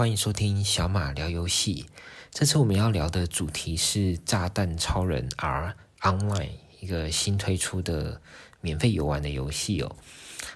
[0.00, 1.84] 欢迎收听小马聊游戏。
[2.30, 6.38] 这次我们要聊的主题是《炸弹超人 R Online》，
[6.80, 8.18] 一个新推出的
[8.62, 9.94] 免费游玩的游戏哦。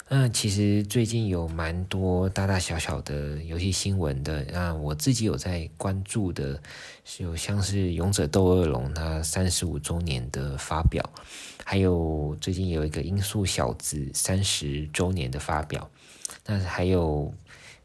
[0.09, 6.63] 那其实最近有蛮多大大小小的游戏新闻的，那我自己有在关注的，
[7.05, 11.05] 是有像是《勇者斗恶龙》它三十五周年的发表，
[11.63, 15.91] 还有最近有一个《音速小子》三十周年的发表，
[16.47, 17.35] 那还有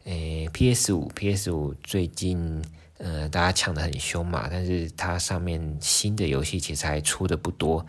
[0.09, 2.63] 诶 PS 五 PS 五最近
[2.97, 7.85] 呃大家抢得很凶嘛，但是它上面新的游戏其实还出的不多。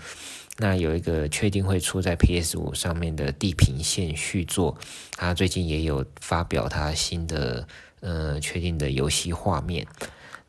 [0.59, 4.77] 那有一个确定会出在 PS 五上面的《地平线》续作，
[5.13, 7.67] 它最近也有发表它新的
[8.01, 9.87] 呃确定的游戏画面。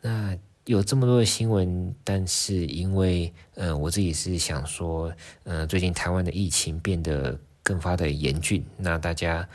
[0.01, 5.09] 那有这么多的新闻，但是因为呃我自己是想说，
[5.45, 9.47] 呃最近台湾的疫情变得更发的严峻，那大家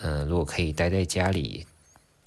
[0.00, 1.66] 呃如果可以待在家里，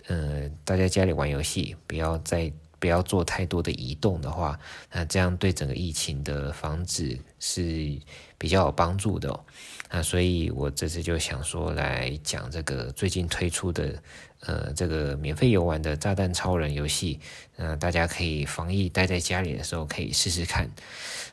[0.07, 2.51] 呃待在家里玩游戏，不要再。
[2.77, 4.59] 不要做太多的移动的话，
[4.91, 7.97] 那这样对整个疫情的防止是
[8.38, 9.45] 比较有帮助的哦。
[9.89, 14.03] 那所以我这次就想说来讲这个最近推出的
[14.41, 17.19] 呃这个免费游玩的炸弹超人游戏，
[17.55, 20.69] 呃大家可以防疫待在家里的时候可以试试看。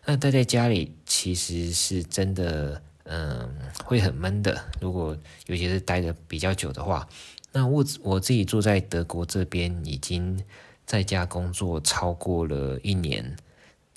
[0.06, 3.48] 那待在家里其实是真的嗯、
[3.84, 7.08] 会很闷的，如果尤其是待的比较久的话。
[7.53, 10.42] 那我我自己住在德国这边已经。
[10.84, 13.36] 在家工作超过了一年，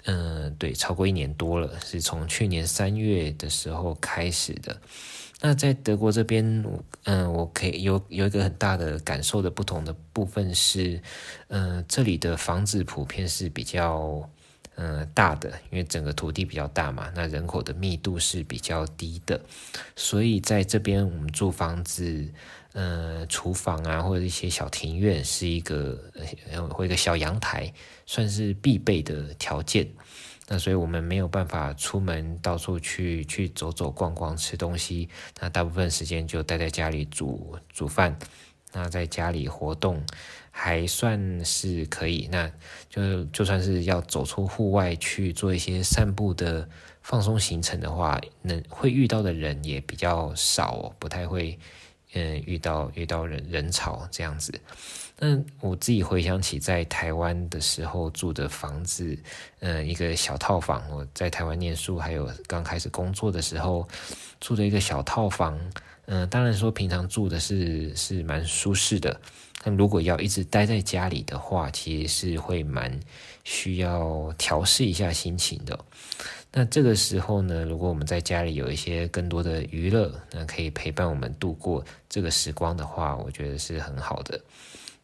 [0.06, 4.80] 嗯、对，超过一年多了，是从去年三月的时候开始的。
[5.42, 6.64] 那在德国这边，
[7.04, 11.02] 嗯、我可以有有一个很大的感受的不同的部分是，
[11.48, 14.30] 嗯、这里的房子普遍是比较，
[14.76, 19.40] 嗯、大的，因为整个土地比较大嘛，那人口的密度是比较低的，
[19.96, 22.28] 所以在这边我们住房子。
[22.78, 25.98] 呃，厨房啊，或者一些小庭院，是一个
[26.52, 27.74] 呃，或一个小阳台，
[28.06, 29.90] 算是必备的条件。
[30.50, 35.08] 那所以我们没有办法出门到处去去走走逛逛吃东西，
[35.40, 38.20] 那大部分时间就待在家里煮煮饭。
[38.76, 40.04] 那在家里活动
[40.52, 42.52] 还算是可以，那
[42.90, 46.70] 就就算是要走出户外去做一些散步的
[47.02, 51.58] 放松行程的话，能会遇到的人也比较少，不太会。
[52.18, 54.58] 嗯，遇到遇到人人潮这样子，
[55.20, 59.18] 那我自己回想起在台湾的时候住的房子，
[59.60, 60.82] 嗯，一个小套房。
[60.90, 63.86] 我在台湾念书，还有刚开始工作的时候
[64.40, 65.60] 住的一个小套房，
[66.08, 69.20] 嗯，当然说平常住的是是蛮舒适的，
[69.64, 73.00] 但如果要一直待在家里的话，其实是会蛮
[73.44, 75.78] 需要调试一下心情的。
[76.52, 84.40] 那这个时候呢，如果我们在家里有一些更多的娱乐，那可以陪伴我们度过这个时光的话，我觉得是很好的。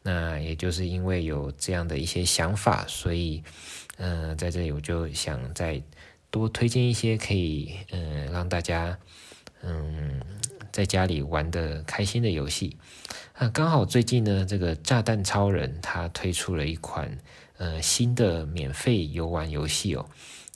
[0.04, 3.44] 那也就是因为有这样的一些想法，所以，
[3.98, 5.82] 嗯、在这里我就想再
[6.30, 8.98] 多推荐一些可以，嗯、让大家，
[9.62, 10.20] 嗯，
[10.72, 12.78] 在家里玩的开心的游戏。
[13.40, 17.18] 那刚好最近呢，这个炸弹超人他推出了一款，
[17.58, 20.06] 呃，新的免费游玩游戏哦。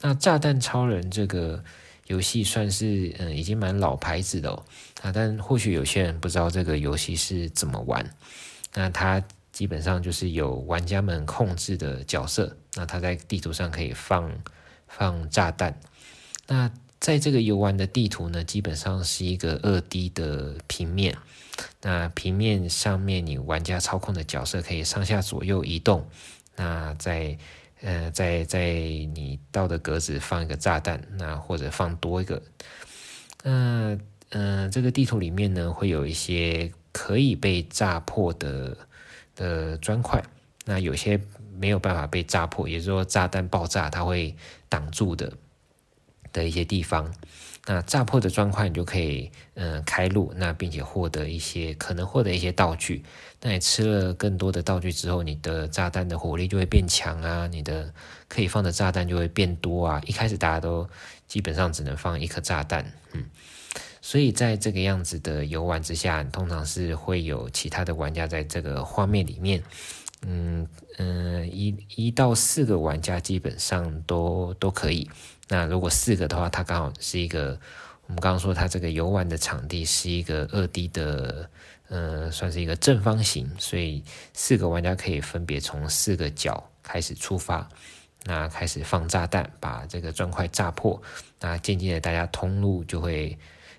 [0.02, 1.64] 那炸弹超人这个
[2.08, 4.66] 游戏算是嗯已经蛮老牌子的哦
[5.02, 8.08] 啊，但或许有些人不知道这个游戏是怎么玩。
[8.74, 14.30] 那它基本上就是有玩家们控制的角色，那它在地图上可以放
[14.88, 15.80] 放炸弹。
[16.46, 16.70] 那
[17.06, 21.16] 在这个游玩的地图呢，基本上是一个二 D 的平面。
[21.80, 26.04] 那平面上面你玩家操控的角色可以上下左右移动。
[26.56, 27.38] 那在
[27.82, 32.42] 呃，在在你到的格子放一个炸弹，那或者放多一个，
[33.44, 33.96] 那
[34.30, 38.76] 呃，这个地图里面呢，会有一些可以被炸破的
[39.36, 40.24] 的砖块，
[40.66, 41.22] 那有些
[41.56, 44.36] 没有办法被炸破，也就是说炸弹爆炸它会
[44.68, 45.32] 挡住的
[46.36, 47.14] 的一些地方。
[47.68, 53.04] 那炸破的砖块，你就可以嗯、开路，那并且获得一些可能获得一些道具。
[53.42, 57.92] 那你吃了更多的道具之后，你的炸弹的火力就会变强啊，你的
[58.28, 60.00] 可以放的炸弹就会变多啊。
[60.06, 60.88] 一开始大家都
[61.28, 63.26] 基本上只能放一颗炸弹，嗯，
[64.00, 69.64] 所以在这个样子的游玩之下，通常是会有其他的玩家在这个画面里面，
[70.22, 70.68] 嗯
[71.00, 75.10] 嗯，一一到四个玩家基本上都都可以。
[75.48, 77.60] 那如果四个的话，它刚好是一个，
[78.08, 81.50] 我们刚刚说它这个游玩的场地是一个二 D 的，
[81.88, 84.04] 呃，算是一个正方形，所以
[84.34, 87.70] 四个玩家可以分别从四个角开始出发，
[88.24, 91.00] 那开始放炸弹，把这个砖块炸破，
[91.40, 93.38] 那渐渐的大家通路就会，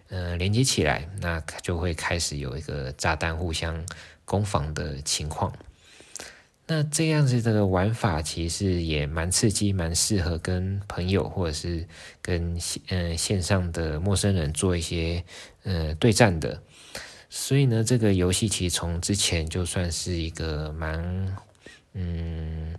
[0.09, 3.85] 呃，连接起来，那就会开始有一个炸弹互相
[4.25, 5.53] 攻防的情况。
[6.69, 11.87] 那这样子的玩法其实也蛮刺激，蛮适合跟朋友或者是
[12.21, 12.59] 跟
[12.89, 15.23] 嗯、线上的陌生人做一些
[15.63, 16.61] 呃对战的。
[17.31, 21.37] 所以呢，这个游戏其实从之前就算是一个蛮
[21.95, 22.75] 嗯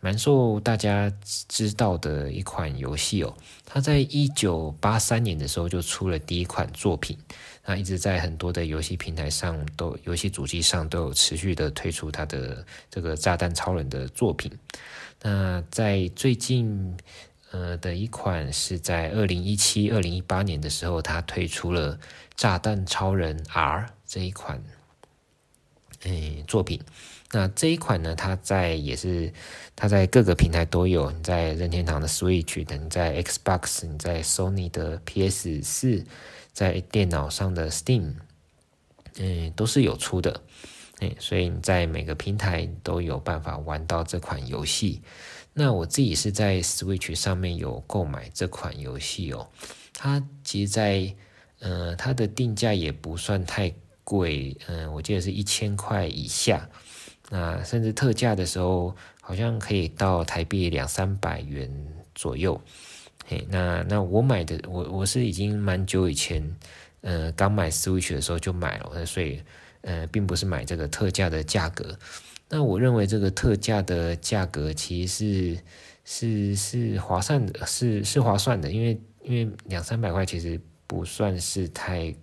[0.00, 1.12] 蛮受大家
[1.48, 3.34] 知道的一款游戏哦。
[3.64, 7.16] 它在一九八三年的时候就出了第一款作品。
[7.64, 14.50] 那一直在很多的游戏平台上都，游戏主机上都有持续的推出它的这个炸弹超人的作品。
[15.22, 16.96] 那在最近，
[17.52, 22.00] 呃的一款是在二零一七、二零一八年的时候，它推出了
[22.34, 24.60] 炸弹超人 R 这一款，
[26.00, 26.80] 诶作品。
[27.30, 29.32] 那这一款呢，它在也是
[29.76, 36.04] 它在各个平台都有，你在任天堂的 Switch，等在 Xbox，你在 Sony 的 PS 四。
[36.52, 38.14] 在电脑上的 Steam，
[39.18, 40.42] 嗯，都是有出的，
[41.00, 45.02] 嗯，所以你在每个平台都有办法玩到这款游戏。
[45.54, 49.48] 那我自己是在 Switch 上面有购买这款游戏哦。
[49.92, 51.14] 它其实在，
[51.58, 53.72] 呃，它的定价也不算太
[54.02, 56.68] 贵，嗯，我记得是一千块以下。
[57.28, 61.70] 那甚至特价的时候，好像可以到台币两三百元
[62.14, 62.60] 左右。
[63.48, 66.42] 那那我买的我我是已经蛮久以前，
[67.02, 69.40] 呃，刚买 Switch 的时候就买了，所以
[69.82, 71.96] 呃，并不是买这个特价的价格。
[72.48, 75.56] 那我认为这个特价的价格其实
[76.04, 82.14] 是是是划算的，是是划算的，因为因为两三百块其实不算是太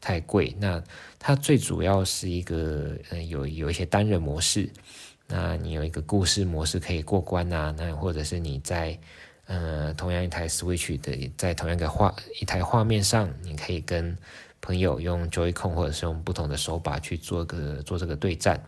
[0.00, 0.54] 太贵。
[0.58, 0.82] 那
[1.18, 4.68] 它最主要是一个呃有有一些单人模式，
[5.26, 8.98] 那你有一个故事模式可以过关啊，那或者是你在。
[9.50, 14.16] 呃，同样一台 Switch 的，在同样一个画一台画面上，你可以跟
[14.60, 18.62] 朋友用 Joy-Con 或者是用不同的手把去做个做这个对战。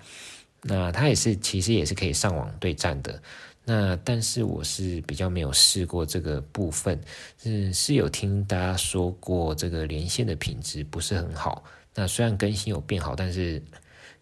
[0.60, 3.22] 那它也是其实也是可以上网对战的。
[3.64, 7.00] 那但是我是比较没有试过这个部分，
[7.38, 11.62] 是是有听大家说过这个连线的品质不是很好。
[11.94, 13.62] 那虽然更新有变好，但是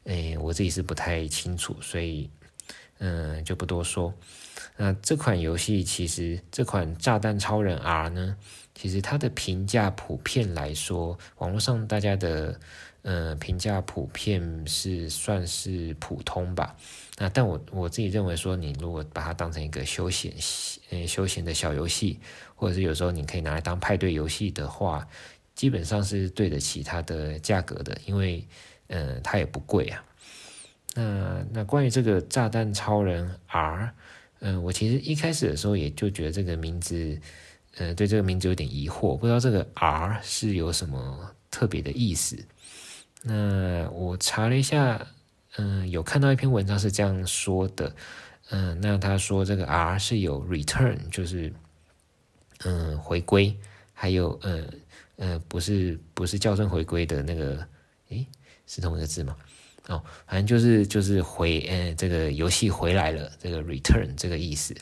[0.05, 2.29] 诶，我自己是不太清楚，所以
[3.01, 4.15] 嗯、就不多说。
[4.77, 8.37] 那这款游戏其实，这款《炸弹超人 R》呢，
[8.75, 12.59] 其实它的评价普遍来说，网络上大家的
[13.03, 16.77] 呃评价普遍是算是普通吧。
[17.19, 20.33] 那但我我自己认为说，你如果把它当成一个休闲
[20.91, 22.19] 呃休闲的小游戏，
[22.55, 25.07] 或者是有时候你可以拿来当派对游戏的话，
[25.55, 28.47] 基本上是对得起它的价格的，因为
[28.89, 30.05] 呃它也不贵啊。
[30.95, 33.87] 那那关于这个《炸弹超人 R》。
[34.43, 37.21] 嗯，我其实一开始的时候也就觉得这个名字，
[37.77, 42.43] 呃，对这个名字有点疑惑，不知道这个 R 是有什么特别的意思。
[43.23, 45.07] 那我查了一下，
[45.59, 47.95] 嗯，有看到一篇文章是这样说的，
[48.49, 51.53] 嗯，那他说这个 R 是有 return，就是
[52.65, 53.55] 嗯回归，
[53.93, 54.67] 还有嗯
[55.17, 57.63] 呃不是不是校正回归的那个，
[58.09, 58.27] 诶，
[58.67, 59.37] 是同一个字吗？
[59.91, 64.73] 哦，反正就是就是回，呃，这个游戏回来了，这个 return 这个意思。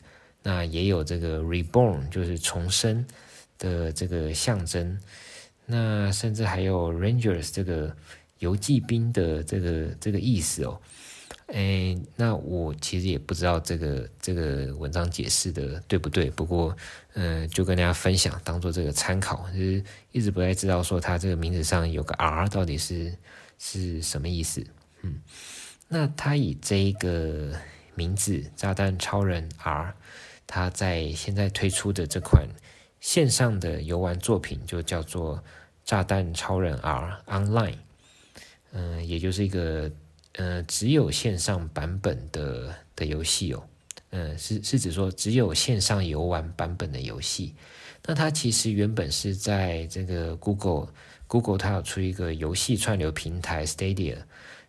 [0.43, 3.03] 那也有这个 reborn，就是重生
[3.57, 4.99] 的这个象征。
[5.65, 7.91] 那甚至还有 rangers 这个
[8.37, 10.79] 游骑兵的这个这个意思哦。
[11.47, 16.29] 哎，那我其实也不知道这个这个文章解释的对不对。
[16.29, 16.77] 不过，
[17.13, 19.47] 嗯、呃，就跟大家分享，当做这个参考。
[19.49, 23.11] 就是一直不太知道说它这个名字上有个 R 到底是
[23.57, 24.63] 是什么意思。
[25.01, 25.21] 嗯，
[25.87, 27.53] 那他以这一个
[27.95, 29.89] 名字《炸弹超人 R》，
[30.45, 32.47] 他在现在推出的这款
[32.99, 35.37] 线上的游玩作品就叫做
[35.85, 37.71] 《炸弹超人 R Online》，
[38.71, 39.91] 嗯，也就是一个
[40.33, 43.63] 呃只有线上版本的的游戏哦，
[44.11, 47.55] 嗯，是是指说只有线上游玩版本的游戏。
[48.05, 50.87] 那它其实原本是在这个 Google
[51.27, 54.17] Google 它有出一个游戏串流平台 Stadia。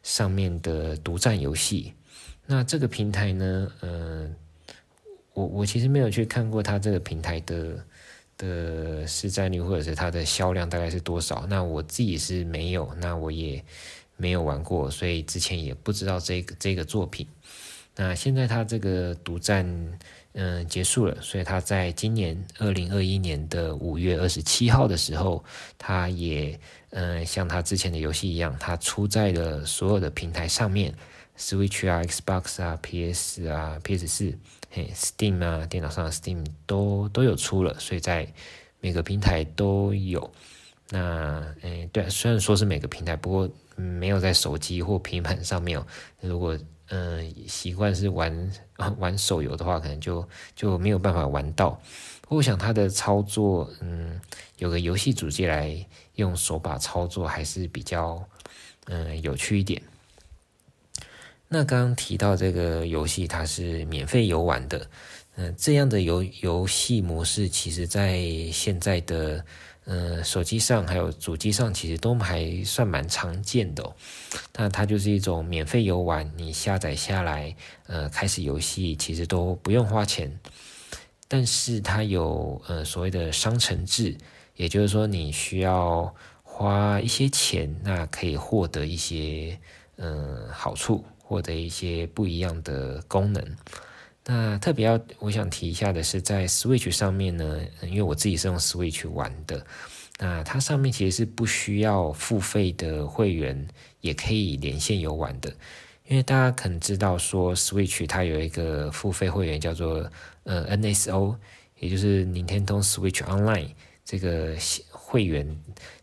[0.02, 1.92] 上面的独占游戏，
[2.46, 3.72] 那这个平台呢？
[3.82, 4.74] 嗯、呃，
[5.34, 7.84] 我我其实没有去看过它这个平台的
[8.36, 11.46] 的市占率或者是它的销量大概是多少。
[11.46, 13.62] 那我自己是没有，那我也
[14.16, 17.26] 没有玩过，所以之前也不知道这个这个作品。
[17.96, 19.66] 那现在它这个独占
[20.32, 25.44] 嗯结束了，所以他在今年二零二一年的五月二十七号的时候，
[25.78, 26.58] 他也。
[26.92, 30.92] 嗯，像他之前的游戏一样，他出在了所有的平台上面
[31.38, 34.38] ，Switch 啊、Xbox 啊、PS 啊、PS 四、
[34.72, 38.26] 嘿、Steam 啊，电脑上的 Steam 都都有出了，所以在
[38.80, 40.28] 每个平台都有。
[40.88, 45.86] 那，诶，对，虽然说是每个平台，不过没有在手机或平板上面哦。
[46.20, 46.58] 如果
[46.90, 48.52] 嗯习惯是玩
[48.98, 51.80] 玩手游的话，可能就就没有办法玩到。
[52.28, 54.20] 我想它的操作，嗯，
[54.58, 55.74] 有个游戏主机来
[56.14, 58.22] 用手把操作还是比较
[58.86, 59.82] 嗯有趣一点。
[61.48, 64.86] 那刚刚提到这个游戏，它是免费游玩的。
[65.34, 68.20] 嗯，这样的游游戏模式，其实在
[68.52, 69.44] 现在的
[69.90, 73.82] 嗯手机上还有主机上，其实都还算蛮常见的。
[74.54, 77.56] 那它就是一种免费游玩，你下载下来，
[77.88, 80.38] 呃，开始游戏其实都不用花钱。
[81.26, 84.16] 但是它有呃所谓的商城制，
[84.54, 89.58] 也就是说你需要花一些钱，那可以获得一些
[89.96, 91.04] 嗯好处。
[91.22, 93.56] 获得一些不一样的功能。
[94.26, 99.64] 那特别要我想提一下的是，在 Switch 上面呢，因为我自己是用 Switch 玩的，
[100.18, 103.66] 那它上面其实是不需要付费的会员
[104.02, 105.52] 也可以连线游玩的。
[106.06, 110.10] 因为大家可能知道说，Switch 它有一个付费会员叫做
[110.42, 111.36] 呃 NSO，
[111.78, 113.68] 也就是 Nintendo Switch Online
[114.04, 114.54] 这个
[114.90, 115.58] 会员，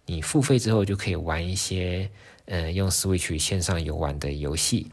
[0.05, 2.09] 你付费之后就可以玩一些
[2.45, 4.87] 呃用 Switch 线上游玩的游戏。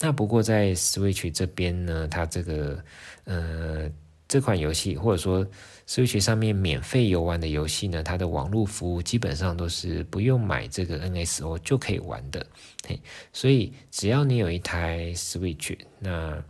[0.00, 2.82] 那不过在 Switch 这边呢，它这个
[3.24, 3.90] 呃
[4.26, 5.46] 这款游戏或者说
[5.86, 12.46] Switch 上面免费游玩的游戏呢，它的网络服务基本上都是不用买这个 NSO 就可以玩的。
[12.86, 12.98] 嘿，
[13.32, 16.42] 所以只要你有一台 Switch，那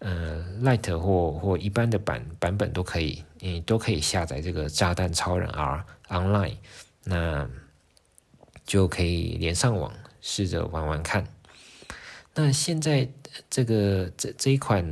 [0.00, 6.56] 呃 Light 或或一般的版版本都可以，你都可以下载这个炸弹超人 R Online，
[7.04, 7.48] 那
[8.66, 9.90] 就可以连上网
[10.20, 11.26] 试着玩玩看。
[12.38, 13.08] 那现在
[13.48, 14.84] 这个这这一款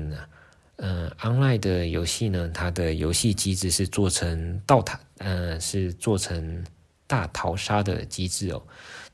[0.77, 6.65] 呃 online 的游戏呢，它的游戏机制是做成倒塔，呃，是做成
[7.07, 8.63] 大逃杀的机制哦。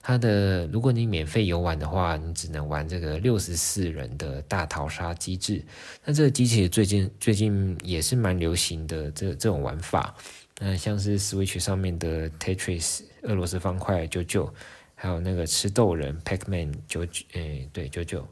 [0.00, 5.60] 它的如果你免费游玩的话，你只能玩这个六十四人的大逃杀机制。
[6.04, 10.14] 那这个机器最近最近也是蛮流行的这这种玩法，
[10.60, 14.54] 嗯、像是 Switch 上面的 Tetris 俄罗斯方块九九。
[15.02, 18.28] 还有那个吃豆人 Pac-Man 九九，嗯，对九九，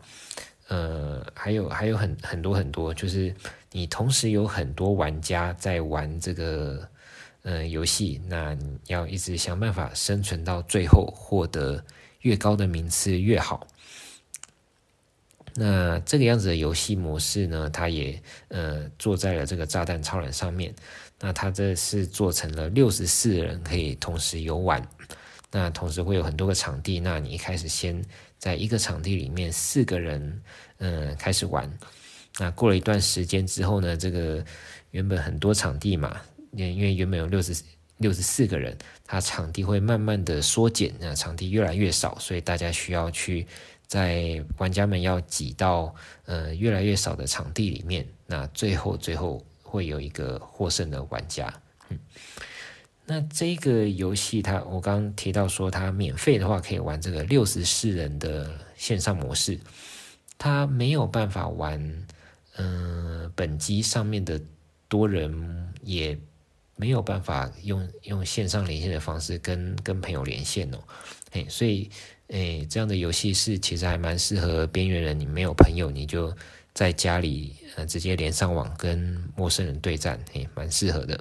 [0.66, 3.34] 呃，还有还有很很多很多，就是
[3.72, 6.87] 你同时有很多玩家在玩这个
[7.42, 11.82] 呃游戏，那你要一直想办法生存到最后，获得
[12.20, 13.66] 越高的名次越好。
[15.54, 20.75] 那这个样子的游戏模式呢，它也呃做在了这个炸弹超人上面。
[21.18, 24.87] 那它这是做成了六十四人可以同时游玩。
[25.50, 28.05] 那同时会有很多个场地，那你一开始先
[28.38, 30.43] 在一个场地里面四个人，
[30.78, 31.71] 嗯，开始玩。
[32.38, 34.45] 那过了一段时间之后呢，这个
[34.90, 36.21] 原本很多场地嘛，
[36.52, 37.62] 因为原本有六十
[37.97, 43.47] 六十四个人，它场地会慢慢的缩减，那场地越来越少，所以大家需要去
[43.87, 45.95] 在玩家们要挤到
[46.26, 51.52] 呃越来越少的场地里面，那最后最后会有一个获胜的玩家，
[51.88, 51.99] 嗯。
[53.10, 59.58] 那这个游戏，它我刚刚提到说，它免费的话可以玩这个六十四人的线上模式，
[60.36, 62.06] 它没有办法玩，
[62.58, 64.38] 嗯、本机上面的
[64.88, 66.18] 多人也
[66.76, 70.78] 没有办法用用线上连线的方式跟跟朋友连线哦，
[71.32, 71.88] 哎，所以
[72.28, 76.30] 哎，这样的游戏是其实还蛮适合边缘人，你没有朋友，你就
[76.74, 81.18] 在家里呃直接连上网跟陌生人对战，哎，蛮适合的。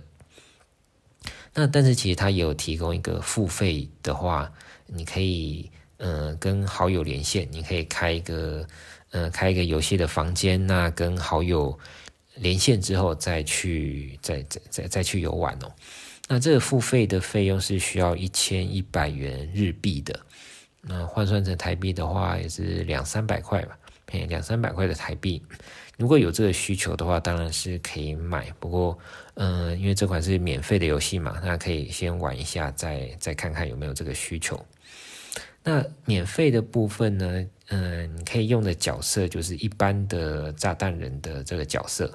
[1.59, 4.53] 那但是其实它也有提供一个付费的话，
[4.85, 8.63] 你可以嗯、呃、跟好友连线，你可以开一个
[9.09, 11.75] 嗯、呃、开一个游戏的房间，那跟好友
[12.35, 15.71] 连线之后再去再再再再去游玩哦。
[16.27, 20.19] 那这个付费的费用是需要一千一百元日币的，
[20.81, 23.75] 那换算成台币的话也是两三百块吧，
[24.27, 25.41] 两三百块的台币。
[25.97, 28.51] 如果有这个需求的话，当然是可以买。
[28.59, 28.97] 不过，
[29.33, 34.63] 嗯、因为这款是免费的游戏嘛，那可以先玩一下，再再看看有没有这个需求。
[35.63, 42.13] 那免费的部分呢，嗯、你可以用的角色就是一般的炸弹人的这个角色。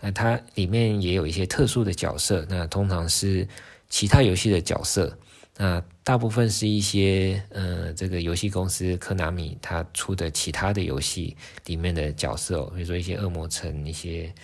[0.00, 3.48] 那它里面也有一些特殊的角色，那通常是
[3.88, 5.16] 其他游戏的角色。
[5.56, 14.34] 那大部分是一些呃，这个游戏公司科纳米他出的其他的游戏里面的角色，比如说一些恶魔城、一些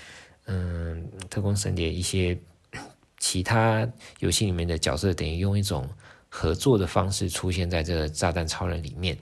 [0.47, 2.39] 嗯、特工神谍一些
[3.19, 3.89] 其他
[4.21, 5.89] 游戏里面的角色，等于用一种
[6.29, 9.19] 合作的方式出现在这个炸弹超人里面。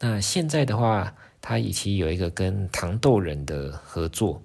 [0.00, 4.42] 那现在的话，他以及有一个跟糖豆人的合作，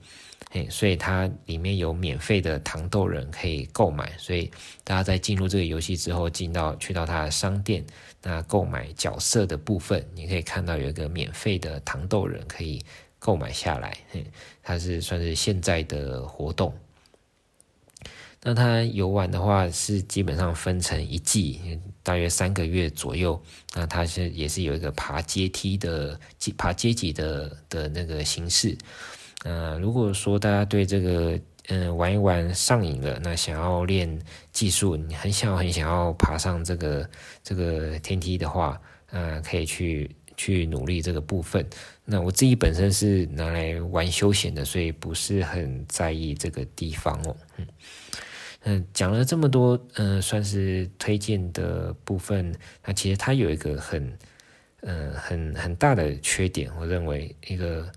[0.52, 4.50] 嘿，所以它里面有免费的糖豆人可以购买，所以
[4.84, 7.86] 大家在进入这个游戏之后，进到去到它的商店，
[8.24, 12.84] 那购买角色的部分，你可以看到有一个免费的糖豆人可以
[13.20, 14.26] 购买下来，嘿，
[14.64, 16.74] 它是算是现在的活动。
[18.42, 23.40] 那它游玩的话是基本上分成一季，大约三个月左右。
[23.76, 26.18] 那它是也是有一个爬阶梯的
[26.58, 28.76] 爬阶级的的那个形式。
[29.44, 31.40] 呃，如果说大家对这个
[31.72, 34.20] 嗯、玩一玩上瘾了，那想要练
[34.52, 37.10] 技术，你很想很想要爬上这个
[37.44, 38.82] 这个天梯的话，
[39.12, 41.64] 呃，可以去去努力这个部分。
[42.06, 47.36] 那我自己本身是拿来玩休闲的，所以不是很在意这个地方哦。
[47.58, 48.86] 嗯。
[48.94, 52.54] 讲了这么多，嗯、算是推荐的部分。
[52.86, 54.18] 那其实它有一个很，
[54.82, 56.70] 嗯、很很大的缺点。
[56.78, 57.90] 我认为一个，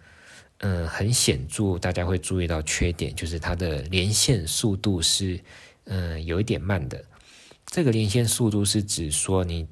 [0.62, 5.38] 嗯、很显著，大家会注意到缺点，就是它的连线速度是，
[5.84, 7.04] 嗯、有一点慢的。
[7.66, 9.66] 这个连线速度是指说你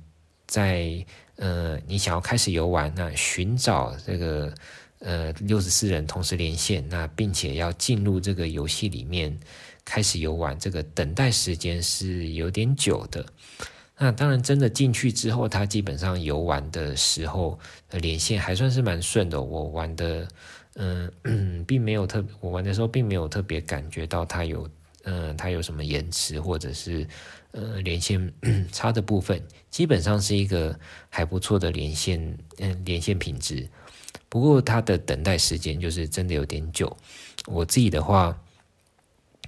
[0.47, 1.05] 在，
[1.37, 4.55] 呃，你想要开始游玩，那寻找这个，
[5.01, 9.37] 呃，六十四人同时连线，那并且要进入这个游戏里面。
[9.83, 13.25] 开始游玩，这个等待时间是有点久的。
[13.99, 17.59] 那当然，真的进去之后，它基本上游玩的时候
[17.91, 19.43] 连线还算是蛮顺的。
[19.43, 20.29] 我玩的，
[20.75, 24.69] 嗯， 并没有特，我玩的时候并没有特别感觉到它有，
[25.05, 27.07] 嗯，它有什么延迟或者是，
[27.53, 28.33] 呃，连线
[28.73, 33.69] 差的部分，基本上是一个还不错的连线，嗯，连线品质。
[34.29, 36.97] 不过它的等待时间就是真的有点久。
[37.47, 38.37] 我自己的话。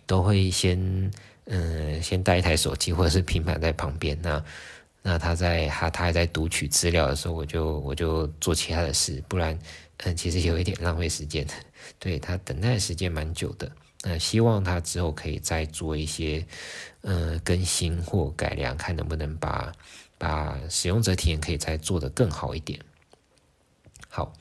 [0.04, 1.10] 都会先
[1.46, 4.18] 嗯，先带一台手机或者是平板在旁边。
[4.20, 4.44] 那
[5.00, 9.56] 那他在他他还在读取资料的时候，我就我就做其他的事，不然
[9.98, 11.52] 嗯，其实有一点浪费时间的。
[11.98, 13.70] 对，他等待的时间蛮久的。
[14.02, 16.44] 那希望他之后可以再做一些
[17.02, 19.72] 嗯更新或改良，看能不能把
[20.18, 22.80] 把使用者体验可以再做得更好一点。
[24.08, 24.32] 好，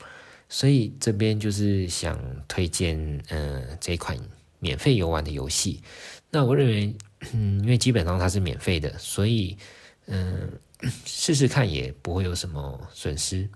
[0.48, 4.18] 所以这边就是想推荐嗯这款。
[4.64, 5.82] 免费游玩的游戏，
[6.30, 6.94] 那我认为，
[7.32, 9.58] 嗯，因为基本上它是免费的，所以，
[10.06, 10.52] 嗯，
[11.04, 13.50] 试试看也不会有什么损失，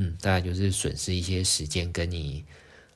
[0.00, 2.44] 嗯，大概就是损失一些时间跟你，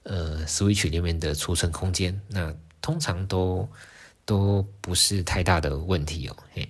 [0.03, 3.69] 呃，Switch 里面的储存空间，那通常都
[4.25, 6.69] 都不是太大的问题哦，嘿，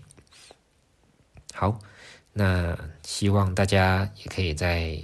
[1.54, 1.78] 好，
[2.32, 4.98] 那希望大家也可以再，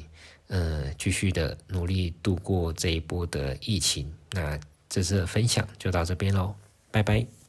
[0.49, 4.59] 呃，继续的努力度过这一波的疫情，那。
[4.93, 6.53] 这次的分享就到这边喽，
[6.91, 7.40] 拜拜。